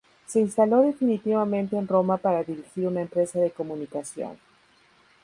[0.25, 4.39] Se instaló definitivamente en Roma para dirigir una empresa de comunicación.